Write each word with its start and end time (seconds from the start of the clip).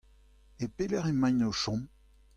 E 0.63 0.65
pelec'h 0.75 1.11
emaint 1.11 1.45
o 1.49 1.51
chom? 1.61 1.81